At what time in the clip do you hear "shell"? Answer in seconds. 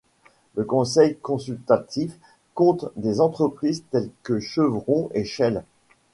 5.25-5.63